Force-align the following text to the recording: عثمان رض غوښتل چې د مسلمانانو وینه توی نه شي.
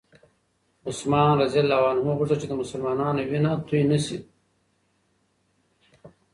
عثمان 0.87 1.31
رض 1.41 1.55
غوښتل 2.17 2.37
چې 2.41 2.47
د 2.49 2.53
مسلمانانو 2.61 3.21
وینه 3.29 3.51
توی 3.67 3.81
نه 3.91 3.97
شي. 4.05 4.17